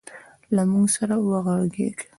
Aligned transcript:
له 0.55 0.63
موږ 0.71 0.87
سره 0.95 1.15
وغږېد 1.19 1.97